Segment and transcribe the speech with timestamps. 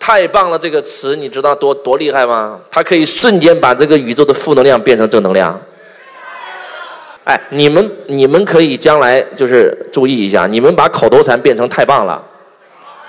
[0.00, 0.58] 太棒了！
[0.58, 2.58] 这个词你知道多多厉害吗？
[2.70, 5.60] 它可以瞬间把这个宇宙的负能量变成正能量。
[7.24, 12.20] 哎，你们你们可以将来就是注意一下，你们把口头禅变成太棒了，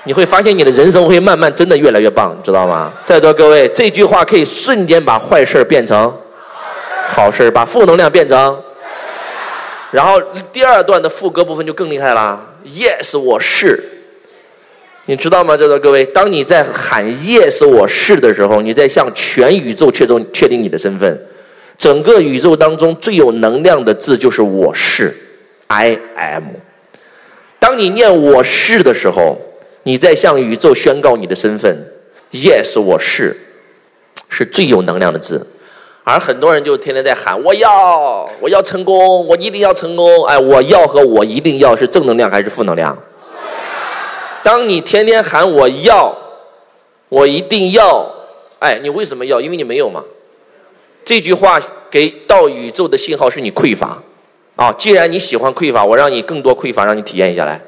[0.03, 2.91] 你会发现你的人生会慢慢真的越来越棒，知道吗？
[3.05, 6.13] 在座各位，这句话可以瞬间把坏事变成
[7.07, 8.61] 好事，把负能量变成。
[9.91, 10.21] 然后
[10.51, 13.90] 第二段的副歌部分就更厉害了，Yes，我是。
[15.11, 15.57] 你知道吗？
[15.57, 21.27] 在座各位，当你在喊 “Yes，我是”的时候，你在向全宇宙确定确定你的身份。
[21.77, 25.13] 整个宇宙当中最有能量的字就是“我是
[25.67, 26.43] ”，I am。
[27.59, 29.37] 当你念“我是”的时候，
[29.83, 31.77] 你在向宇宙宣告你的身份。
[32.31, 33.35] Yes，我是，
[34.29, 35.45] 是最有能量的字。
[36.05, 40.23] 而很多人就天天在喊“我要，我要成功，我一定要成功”。
[40.23, 42.97] 哎，我要和我一定要是正能量还是负能量？
[44.43, 46.15] 当你天天喊我要，
[47.09, 48.09] 我一定要，
[48.59, 49.39] 哎，你为什么要？
[49.41, 50.03] 因为你没有嘛。
[51.03, 54.01] 这句话给到宇宙的信号是你匮乏，
[54.55, 57.61] 啊，既然你喜欢匮乏，我让你更多匮乏，让你体验一下来。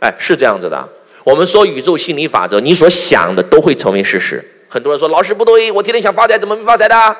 [0.00, 0.88] 哎，是这样子的。
[1.24, 4.44] 我们说宇宙心理法则，你所想的都会成为事实。
[4.68, 7.16] 很多人说老师不对，我天天想发财，怎么没发财的？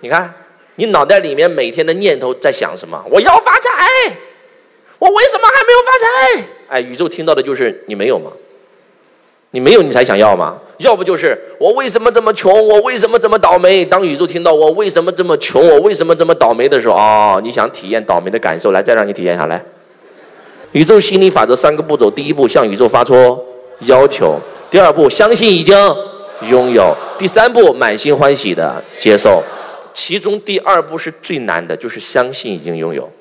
[0.00, 0.32] 你看，
[0.76, 3.04] 你脑袋里面每天的念头在想什么？
[3.10, 3.70] 我要发财。
[4.98, 6.48] 我为什么还没有发财？
[6.72, 8.32] 哎，宇宙听到的就是你没有吗？
[9.50, 10.58] 你没有，你才想要吗？
[10.78, 12.66] 要不就是我为什么这么穷？
[12.66, 13.84] 我为什么这么倒霉？
[13.84, 15.60] 当宇宙听到我为什么这么穷？
[15.68, 19.62] 我为什么这么倒霉的时候，哦，你想体验倒霉的感受，来，再让你体验下来。
[20.70, 23.38] 宇宙心理法则三个步骤：第一步，向宇宙发出
[23.80, 25.76] 要求；第二步，相信已经
[26.48, 29.42] 拥有；第三步，满心欢喜的接受。
[29.92, 33.12] 其中第二步是最难的，就是相信已经拥有。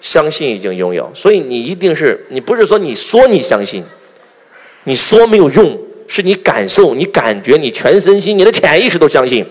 [0.00, 3.84] 相信已经拥有，所以你一定是你不是说你说你相信，
[4.84, 9.44] 你说没有用，是你感受、你感觉、你全身心、你的潜意识都相信。